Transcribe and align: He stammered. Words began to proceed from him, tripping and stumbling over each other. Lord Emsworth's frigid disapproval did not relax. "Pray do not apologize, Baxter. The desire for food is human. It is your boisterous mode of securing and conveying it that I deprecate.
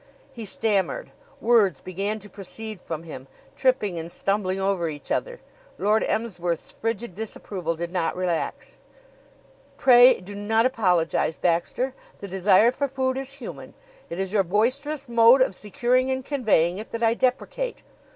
He 0.33 0.45
stammered. 0.47 1.11
Words 1.39 1.79
began 1.79 2.17
to 2.17 2.27
proceed 2.27 2.81
from 2.81 3.03
him, 3.03 3.27
tripping 3.55 3.99
and 3.99 4.11
stumbling 4.11 4.59
over 4.59 4.89
each 4.89 5.11
other. 5.11 5.41
Lord 5.77 6.03
Emsworth's 6.07 6.71
frigid 6.71 7.13
disapproval 7.13 7.75
did 7.75 7.91
not 7.91 8.15
relax. 8.15 8.73
"Pray 9.77 10.19
do 10.19 10.33
not 10.33 10.65
apologize, 10.65 11.37
Baxter. 11.37 11.93
The 12.17 12.27
desire 12.27 12.71
for 12.71 12.87
food 12.87 13.15
is 13.15 13.33
human. 13.33 13.75
It 14.09 14.19
is 14.19 14.33
your 14.33 14.41
boisterous 14.43 15.07
mode 15.07 15.39
of 15.43 15.53
securing 15.53 16.09
and 16.09 16.25
conveying 16.25 16.79
it 16.79 16.89
that 16.89 17.03
I 17.03 17.13
deprecate. 17.13 17.83